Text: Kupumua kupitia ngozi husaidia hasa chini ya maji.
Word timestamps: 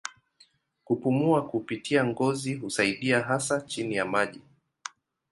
Kupumua 0.83 1.47
kupitia 1.49 2.03
ngozi 2.05 2.53
husaidia 2.53 3.19
hasa 3.21 3.61
chini 3.61 3.95
ya 3.95 4.05
maji. 4.05 4.41